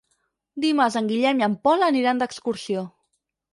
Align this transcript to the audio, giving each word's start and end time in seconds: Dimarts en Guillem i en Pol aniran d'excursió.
Dimarts 0.63 0.97
en 1.01 1.09
Guillem 1.11 1.45
i 1.45 1.47
en 1.49 1.59
Pol 1.69 1.87
aniran 1.91 2.25
d'excursió. 2.25 2.85